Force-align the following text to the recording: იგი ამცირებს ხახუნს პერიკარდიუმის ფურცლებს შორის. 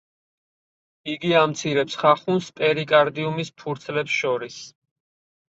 იგი 1.13 1.29
ამცირებს 1.39 1.97
ხახუნს 2.05 2.47
პერიკარდიუმის 2.63 3.53
ფურცლებს 3.61 4.19
შორის. 4.25 4.59